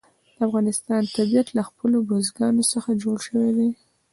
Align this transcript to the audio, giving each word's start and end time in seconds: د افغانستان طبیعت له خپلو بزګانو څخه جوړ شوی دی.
د 0.37 0.39
افغانستان 0.47 1.01
طبیعت 1.17 1.47
له 1.57 1.61
خپلو 1.69 1.97
بزګانو 2.09 2.63
څخه 2.73 2.89
جوړ 3.03 3.17
شوی 3.27 3.49
دی. 3.57 3.69